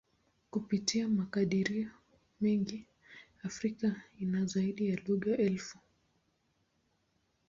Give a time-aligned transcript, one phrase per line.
[0.49, 1.89] Kupitia makadirio
[2.41, 2.85] mengi,
[3.43, 5.79] Afrika ina zaidi ya lugha elfu.